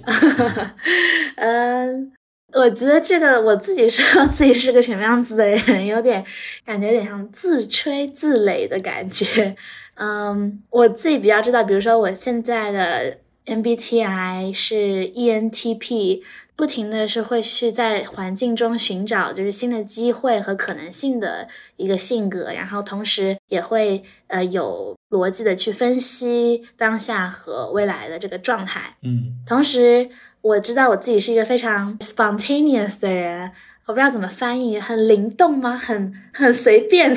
[1.38, 2.12] 嗯，
[2.54, 6.24] 我觉得这个我自己说自己是个什么样子的人，有点
[6.64, 9.56] 感觉有点像自吹自擂的感觉。
[9.98, 16.22] 嗯，我自己比较知道，比如说我现在的 MBTI 是 ENTP。
[16.58, 28.96] 不停的是会去在环境中寻找就是新的机会和可能性的一个性格，然后同时也会呃有逻辑的去分析当下和未来的这个状态。
[29.04, 30.10] 嗯，同时
[30.42, 33.52] 我知道我自己是一个非常 spontaneous 的人，
[33.88, 35.76] 我不知道怎么翻译，很灵动吗？
[35.78, 37.16] 很很随便，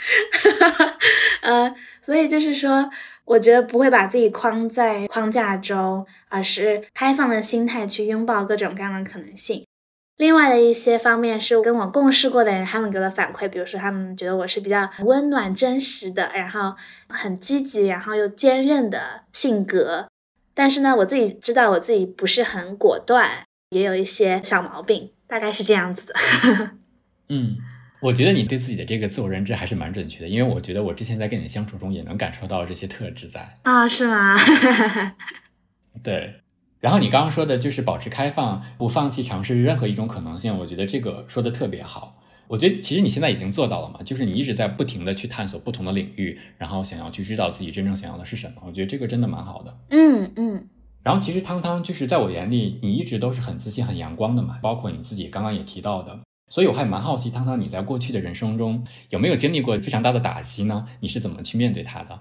[1.42, 2.90] 呃，所以就是说。
[3.26, 9.66] 我觉得不会把自己框在框架中，而是开放的心态去拥抱各种各样的可能性。
[10.16, 16.76] 另外的一些方面是跟我共事过的人，他们给我反馈，比如说他们觉得我是比较温暖、真实的，然后
[17.08, 20.06] 很积极，然后又坚韧的性格。
[20.54, 23.28] 但是呢，我自己知道我自己不是很果断，
[23.70, 26.12] 也有一些小毛病，大概是这样子。
[27.28, 27.56] 嗯。
[27.98, 34.36] 我觉得你对自己的这个自我认知还是蛮准确的，因为我觉得我之前在跟你相处中也能感受到这些特质在啊，是吗？
[36.04, 36.42] 对。
[36.78, 42.22] 然后你刚刚说的就是保持开放，不放弃尝试任何一种可能性，我觉得这个说的特别好。
[42.48, 48.62] 我觉得其实你现在已经做到了嘛，就是你一直在不停的去探索不同的领域，然后想要去知道自己真正想要的是什么。
[48.66, 49.76] 我觉得这个真的蛮好的。
[49.88, 50.68] 嗯嗯。
[51.06, 56.18] 然后其实汤汤就是在我眼里，你一直都是很自信、很阳光的嘛，包括你自己刚刚也提到的。
[56.50, 60.84] 所以我还蛮好奇，汤汤，你在过去的人生中有没有经历过非常大的打击呢？
[60.98, 62.18] 你是怎么去面对它的？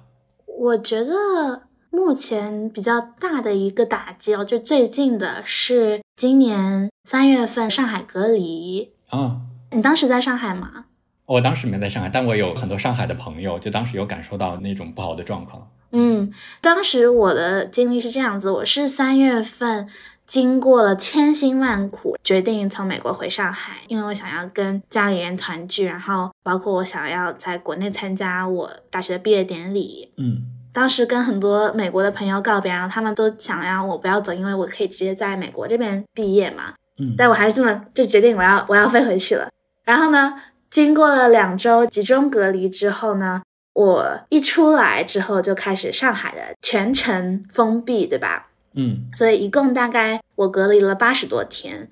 [0.59, 9.41] 我觉得目前比较大的一个打击哦，就最近的是今年三月份上海隔离啊。
[9.71, 10.85] 你当时在上海吗？
[11.25, 15.67] 我当时没在上海，但我有很多上海的朋友，就当时有感受到那种不好的状况。
[15.95, 16.31] 嗯，
[16.61, 19.87] 当时我的经历是这样子，我是三月份。
[20.27, 30.11] 经过了千辛万苦，决定从美国回上海，因为我想要跟家里人团聚，然后包括我想要在国内参加我大学的毕业典礼。
[30.17, 30.41] 嗯，
[30.73, 36.73] 当时跟很多美国的朋友告别，然后他们都想要我不要走，因为我可以直接在美国这边毕业嘛。
[36.97, 39.47] 嗯，但我还是这么就决定我要我要飞回去了。
[39.83, 40.33] 然后呢，
[40.71, 43.43] 经过了两周集中隔离之后呢，
[43.75, 48.47] 我一出来之后就开始上海的全程封闭，对吧？
[48.73, 51.89] 嗯，所以一共大概我隔离了八十多天，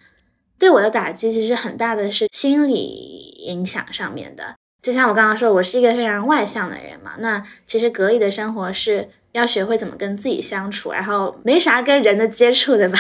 [0.58, 2.76] 对我的打击其实很大的是心理
[3.46, 4.56] 影响上面的。
[4.82, 12.98] 就像我刚刚说，我是一个非常外向的人嘛，那其实隔离的生活是要学会怎么跟自己相处，然后没啥跟人的接触，对吧？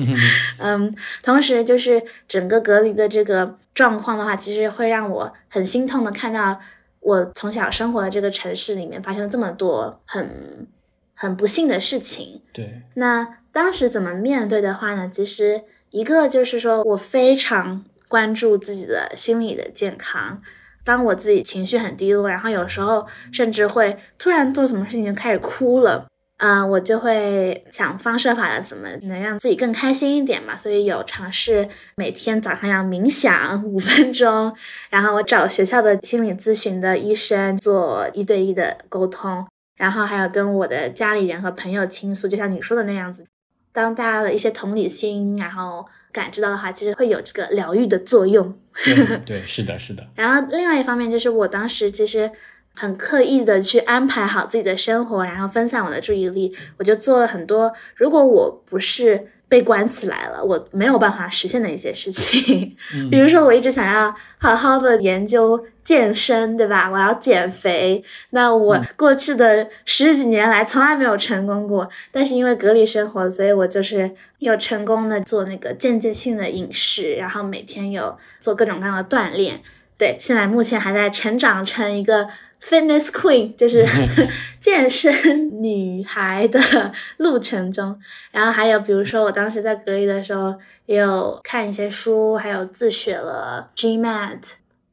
[0.58, 6.60] 嗯，同时就是整个隔离的这个状况的话，其实会让我很心痛的看到
[7.02, 10.66] 我从小生活的这个城市里面发生了这么多很。
[11.14, 12.82] 很不幸的事情，对。
[12.94, 15.08] 那当时怎么面对的话呢？
[15.08, 20.42] 其实一个就是说我非常关注自己的心理的健康。
[20.82, 26.08] 当我自己情绪很低落，然后有时候甚至会突然做什么事情就开始哭了，
[26.42, 30.56] 啊，我就会想方设法的怎么能让自己更开心一点嘛。
[30.56, 34.52] 所以有尝试每天早上要冥想五分钟，
[34.90, 39.46] 然后我找学校的心理咨询的医生做一对一的沟通。
[39.76, 43.24] 然后还有跟我的家里人和朋友倾诉，就像你说的那样子，
[43.72, 48.52] 当大家的一些同理心，然后感知到的话，其实会有这个疗愈的作用。
[49.24, 50.04] 对，是的，是的。
[50.16, 52.28] 然后另外一方面就是，我当时其实
[52.74, 57.72] 很刻意的去安排好自己的生活，然后分散我的注意力，我就做了很多。
[57.94, 62.74] 如果我不是被关起来了，我没有办法实现的一些事情。
[62.94, 66.88] 嗯 比如说，我一直想要好好的研究健身，对吧？
[66.90, 79.60] 我要减肥，那我嗯过去的十几年来从来没有成功过，但是因为隔离生活，所以我就是有成功的做那个间接性的饮食，然后每天有做各种各样的锻炼。
[79.98, 82.26] 对，现在目前还在成长成一个
[82.62, 83.84] fitness queen，就是
[84.60, 87.98] 健身女孩的路程中。
[88.30, 90.54] 然后还有比如说，我当时在隔离的时候，
[90.86, 94.38] 也有看一些书，还有自学了 GMAT，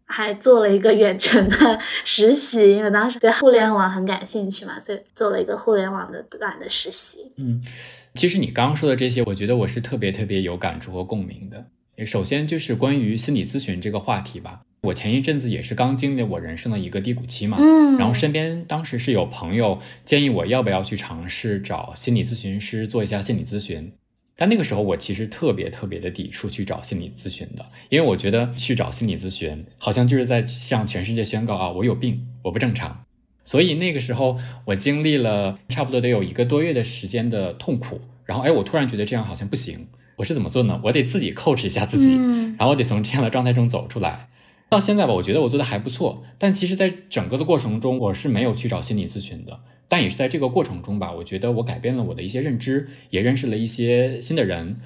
[0.06, 7.32] 还做了一个远程的实习，因为当时对互联网很感兴趣嘛，所以做了一个互联网的短的实习。
[7.38, 7.62] 嗯，
[8.16, 11.66] 其实你刚刚说的这些，我觉得我是特别特别有感触和共鸣的。
[12.06, 23.92] 首先就是关于心理咨询这个话题吧，我前一阵子也是刚经历我人生的一个低谷期嘛，嗯，然后身边当时是有朋友建议我要不要去尝试找心理咨询师做一下心理咨询，
[24.38, 33.04] 但那个时候我其实特别特别的抵触去找心理咨询的，因为我觉得去找心理咨询好像就是在向全世界宣告啊我有病，我不正常。
[33.44, 40.80] 所以那个时候我经历了差不多得有一个多月的时间的痛苦，然后哎，我突然觉得这样好像不行，我是怎么做呢？
[40.86, 44.30] 我得自己 coach 一下自己，嗯然后我得从这样的状态中走出来。
[44.70, 49.60] 到现在吧，我觉得我做的还不错，但其实，在整个的过程中，我是没有去找心理咨询的。
[49.88, 54.78] 但也是在这个过程中吧，我觉得我改变了我的一些认知，也认识了一些新的人。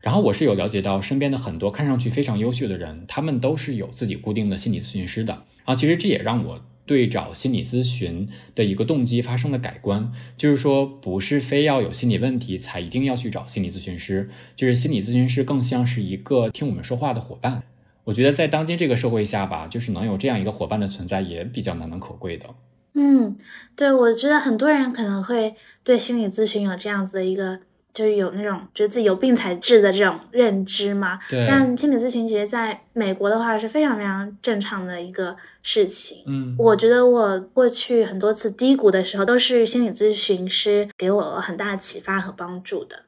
[0.00, 5.32] 然后我是有了解到身边的很多看上去非常优秀的人，他们都是有自己固定的心理咨询师的。
[5.32, 17.62] 然后其实这也让我对找心理咨询的一个动机发生了改观，就是说不是非要有心理问题才一定要去找心理咨询师，就是心理咨询师更像是一个听我们说话的伙伴。
[18.08, 22.46] 我觉得在当今这个社会下吧，就是能有这样一个伙伴的存在，也比较难能可贵的。
[22.94, 23.36] 嗯，
[23.76, 27.60] 对，我觉得很多人可能会对心理咨询有这样子的一个，
[27.92, 31.18] 就是有那种觉得自己有病才治的这种认知嘛。
[31.28, 36.24] 对，但心理咨询其实在美国的话是非常非常正常的一个事情。
[36.26, 43.04] 嗯，我觉得我过去很多次低谷的时候，都是心理咨询师给我了很大的启发和帮助的。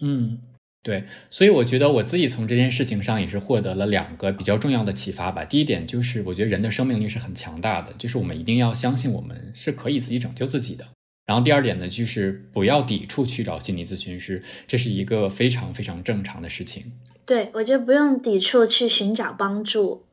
[0.00, 0.38] 嗯，
[0.84, 5.42] 对，所以我觉得我自己从这件事情上也是获得了两个比较重要的启发吧。
[5.42, 10.86] 第一点就是，我觉得人的生命力是很强大的，就是我们一定要相信我们是可以自己拯救自己的。
[11.24, 16.92] 然后第二点呢，就是不要抵触去找心理咨询师，这是一个非常非常正常的事情。
[17.24, 20.04] 对，我觉得不用抵触去寻找帮助。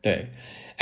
[0.00, 0.28] 对，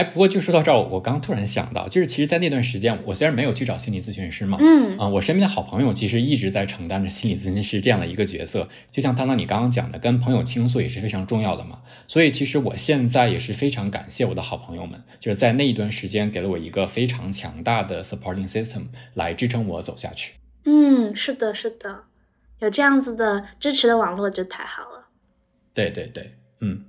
[0.00, 11.80] 哎，不过就说到这儿，我刚突然想到，就是其实，在那段时间，我虽然没有去找心理咨询师嘛，嗯啊、我身边的好朋友其实一直在承担着心理咨询师这样的一个角色，就像汤汤你刚刚讲的，跟朋友倾诉也是非常重要的嘛。
[12.06, 20.32] 所以其实我现在也是非常感谢我的好朋友们，就是在那一段时间给了我一个非常强大的 supporting system 来支撑我走下去。
[20.64, 22.04] 嗯，是的，是的，
[22.60, 25.08] 有这样子的支持的网络就太好了。
[25.74, 26.86] 对对对，嗯。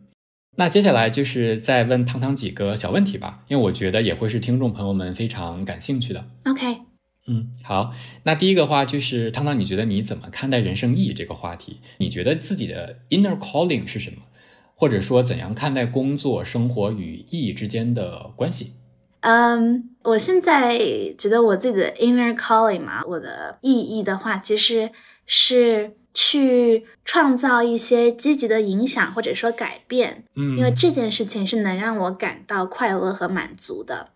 [0.58, 6.26] 那接下来就是再问汤汤几个小问题吧，因为我觉得也会是听众朋友们非常感兴趣的。
[6.46, 6.82] OK，
[7.28, 11.80] 嗯，好，那第一个话就是汤汤，你觉得你怎么看待人生意义这个话题？
[11.98, 14.18] 你觉得自己的 inner calling 是什么？
[14.76, 18.74] 或者说怎样看待工作、生活与意义之间的关系？
[19.22, 20.80] 嗯，我现在
[21.18, 24.92] 觉得我自己的 inner calling 嘛，我的意义的话，其实
[25.28, 34.10] 是去创造一些积极的影响或者说改变，嗯，因为这件事情是能让我感到快乐和满足的。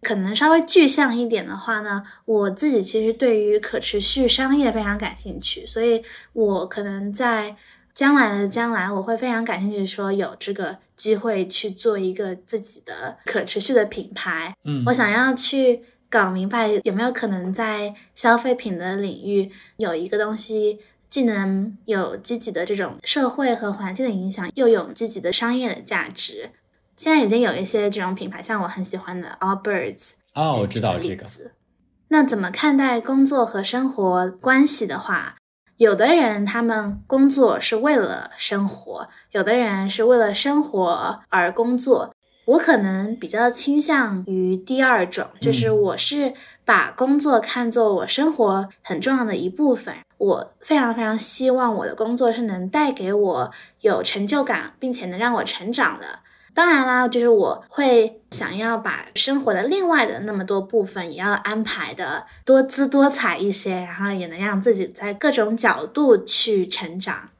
[0.00, 6.02] 可能稍微具象一点的话呢，我自己其实对于可持续商业非常感兴趣，所以
[6.32, 7.56] 我可能在
[7.92, 14.54] 将来的将来，我会非常感兴趣，说有这个机会去做一个自己的可持续的品牌。
[14.64, 20.78] 嗯，我想要去搞明白有没有可能在消费品的领域有一个东西，
[21.10, 26.50] 既能有积极的这种社会和环境的影响，又有积极的商业的价值。
[26.96, 31.24] 现在已经有一些这种品牌，像我很喜欢的 Allbirds，哦，我知道这个。
[32.08, 35.36] 那怎么看待工作和生活关系的话，
[35.76, 42.14] 有的人他们工作是为了生活，有的人是为了生活而工作。
[42.46, 46.32] 我可能比较倾向于第二种，就是嗯我是
[46.68, 49.94] 把工作看作我生活很重要的一部分。
[50.18, 53.50] 我非常非常希望我的工作是能带给我
[53.80, 56.18] 有成就感，并且能让我成长的。
[56.52, 67.30] 当然啦，就是我会想要把生活的另外的那么多部分也要安排的多姿多彩一些，然后也能让自己在各种角度去成长。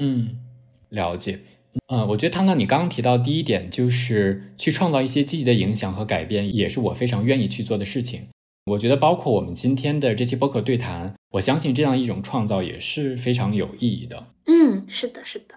[0.00, 0.40] 嗯，
[0.88, 1.38] 了解。
[1.86, 8.26] 嗯，我觉得汤汤你刚刚提到第一点，就是去创造一些积极的影响和改变，也是我非常愿意去做的事情。
[8.66, 14.28] 我觉得包括我们今天的这期播客对谈，我相信这样一种创造也是非常有意义的。
[14.46, 15.56] 嗯，是的，是的。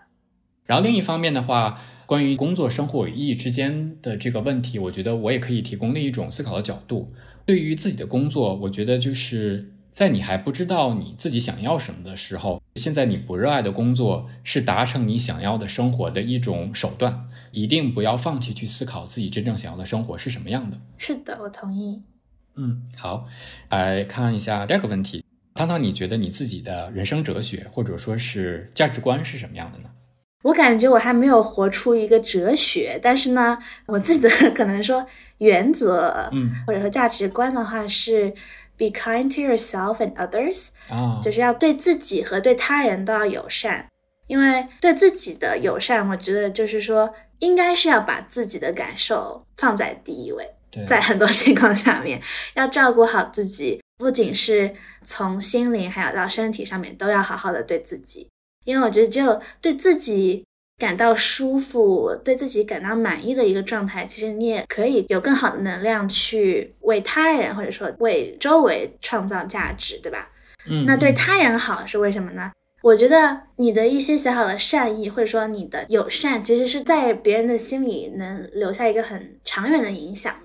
[0.66, 7.14] 然后另一方面的话，关于工作、生活与意义之间的这个问题，我觉得我也可以提供另一种思考的角度。
[7.45, 20.82] 对于自己的工作，我觉得就是在你还不知道你自己想要什么的时候，现在你不热爱的工作是达成你想要的生活的一种手段，一定不要放弃去思考自己真正想要的生活是什么样的。
[20.97, 22.01] 是的，我同意。
[22.58, 23.28] 嗯，好，
[23.70, 29.89] 来看一下第二个问题，汤汤，你觉得你自己的人生哲学或者说是价值观是什么样的呢？
[30.43, 35.06] 我感觉我还没有活出一个哲学，但是呢，我自己的 可能说
[35.39, 38.30] 原则，嗯，或者说价值观的话是
[38.78, 43.88] be kind to yourself and others，啊，就是要对自己和对他人都要友善。
[44.28, 50.49] 因为对自己的友善，我觉得就是说应该是要把自己的感受放在第一位。
[50.86, 52.22] 在很多情况下面，
[52.56, 54.74] 要照顾好自己，不仅是
[55.06, 58.28] 从心灵，还有到身体上面，都要好好的对自己。
[58.66, 60.44] 因为我觉得，只有对自己
[60.78, 70.30] 感到舒服，对自己感到满意的一个状态，其实你也可以有更好的能量去为他人，或者说为周围创造价值，对吧？
[70.68, 72.52] 嗯，那对他人好是为什么呢？
[72.82, 80.36] 我觉得你的一些小小的善意，或者说你的友善，其实是在别人的心里能留下一个很长远的影响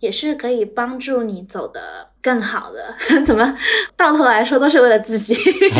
[0.00, 2.94] 也是可以帮助你走得更好的。
[3.24, 3.56] 怎么
[3.96, 5.34] 到头来说都是为了自己？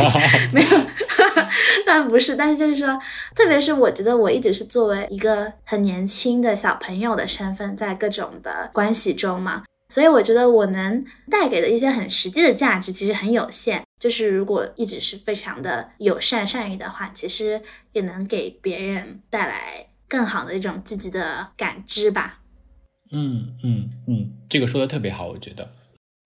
[0.53, 0.69] 没有，
[1.87, 2.37] 当然不是。
[2.37, 2.99] 但是就是说，
[3.35, 9.64] 特别是我觉得我一直是作为一个很年轻的小朋友的身份，在各种的关系中嘛。
[9.91, 13.83] 所以我觉得我能带给的一些很实际的价值其实很有限。
[13.99, 17.61] 就是如果一直是非常的友善善意的话，其实
[17.93, 22.41] 也能给别人带来更好的一种积极的感知吧。
[23.11, 25.69] 嗯嗯嗯，这个说的特别好，我觉得。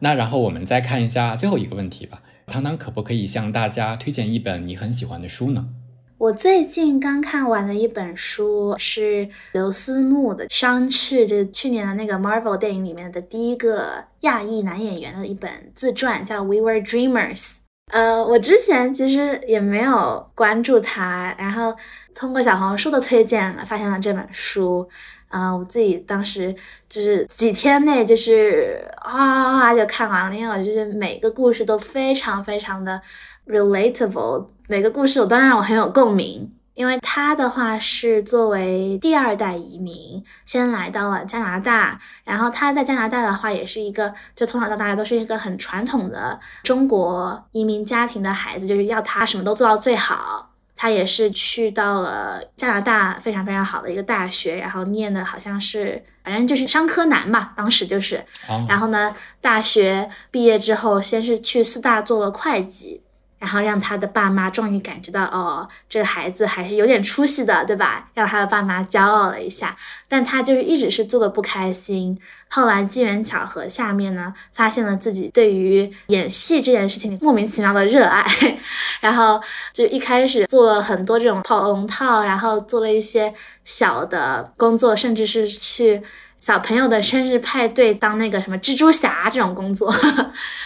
[0.01, 5.69] 那然后我们再看一下最后一个问题吧，糖糖可不可以向大家推荐一本你很喜欢的书呢？
[6.19, 17.41] 我最近刚看完的一本书是刘思慕的《商翅》，就是去年的那个 Marvel 电影里面的第一个亚裔男演员的一本自传，叫《We Were Dreamers》。
[17.93, 21.77] 呃，我之前其实也没有关注他，然后
[22.15, 24.89] 通过小红书的推荐发现了这本书。
[25.33, 26.55] 啊，我自己当时
[26.89, 33.01] 就是几天内就是哗哗就看完了，因为我就是每个故事都非常非常的
[33.47, 34.47] relatable。
[34.69, 50.52] 每个故事我都让我很有共鸣，因为他的话是作为第二代移民，先来到了加拿大，然后他在加拿大的话也是一个，就从小到大都是一个很传统的中国移民家庭的孩子，就是要他什么都做到最好。
[50.83, 58.25] 他也是去到了加拿大非常非常好的一个大学，然后念的好像是反正就是商科男吧，当时就是，
[58.69, 63.01] 然后呢，大学毕业之后，先是去四大做了会计。
[63.43, 68.09] 然后让他的爸妈终于感觉到，哦，这个孩子还是有点出息的，对吧？
[68.15, 69.77] 让他的爸妈骄傲了一下。
[70.07, 72.17] 但他就是一直是做的不开心。
[72.47, 78.25] 后来机缘巧合下面呢，发现了自己对于演戏这件事情莫名其妙的热爱。
[79.03, 83.35] 然后就一开始做了很多这种跑龙套，然后做了一些
[83.65, 86.01] 小的工作，甚至是去。
[86.43, 89.95] 小朋友的生日派对，当那个什么蜘蛛侠这种工作，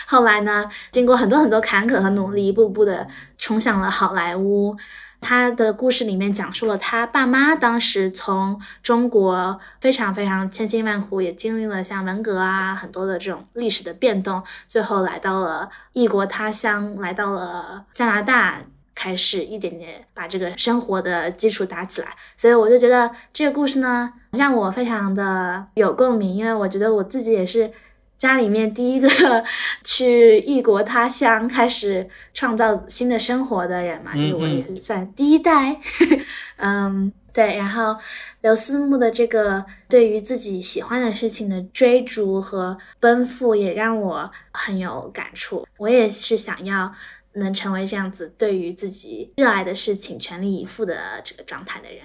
[0.06, 3.06] 后来呢，经过很多很多坎坷和努力，一步步的
[3.36, 4.74] 冲向了好莱坞。
[5.20, 18.62] 他的故事里面讲述了他爸妈当时从中国非常非常千辛万苦，也经历了像文革啊很多的这种历史的变动，最后来到了异国他乡，来到了加拿大。
[18.98, 27.70] 开始一点点把这个生活的基础打起来，所以我就觉得这个故事呢，让我非常的有共鸣，因为我觉得我自己也是
[28.16, 29.08] 家里面第一个
[29.82, 35.80] 去异国他乡开始创造新的生活的人嘛，就是我也是算第一代。
[36.58, 37.56] 嗯，对。
[37.56, 37.96] 然后
[38.42, 45.66] 刘思慕的这个对于自己喜欢的事情的追逐和奔赴，也让我很有感触。
[45.78, 46.92] 我也是想要。
[47.38, 51.98] 能成为这样子对于自己热爱的事情全力以赴的这个状态的人，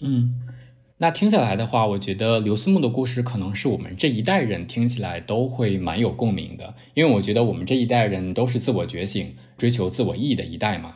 [0.00, 0.34] 嗯，
[0.98, 10.94] 那听下来的话，我觉得刘思慕的故事可能是我们这一代人听起来都会蛮有共鸣的，因为我觉得我们这一代人都是自我觉醒、追求自我意义的一代嘛。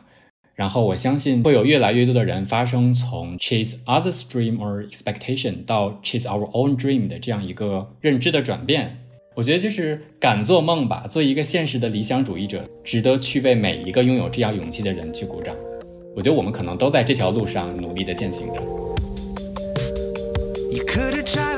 [0.55, 8.97] 然后我相信会有越来越多的人发生从 chase others dream or expectation 到 chase our own dream 的这样一个认知的转变。
[9.35, 15.53] 我觉得就是敢做梦吧，做一个现实的理想主义者，值得去为每一个拥有这样勇气的人去鼓掌。
[16.15, 18.88] 我觉得我们可能都在这条路上努力的践行着。
[20.71, 21.48] You could have tried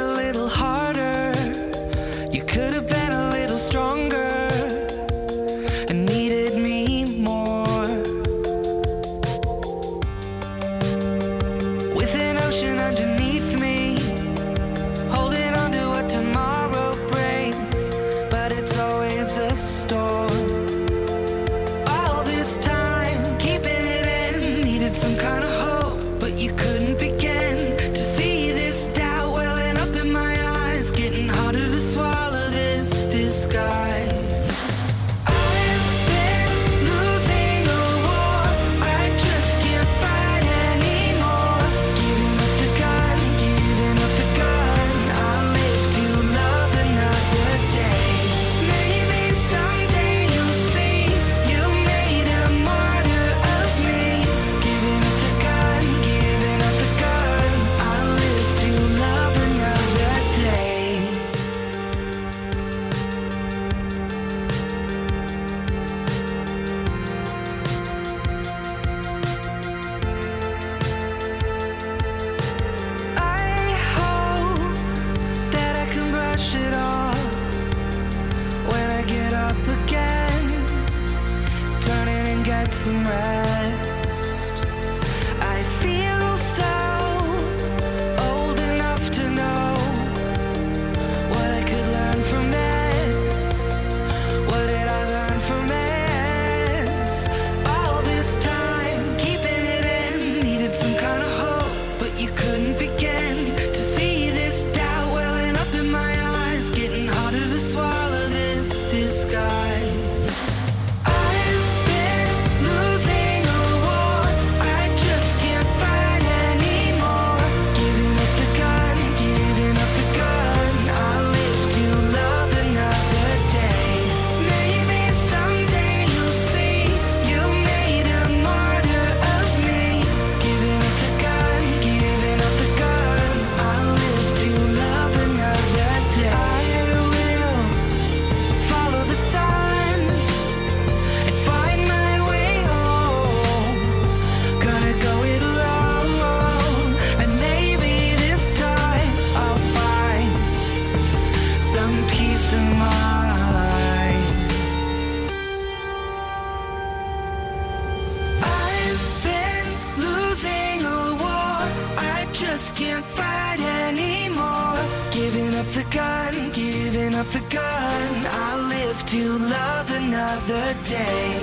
[170.84, 171.41] day.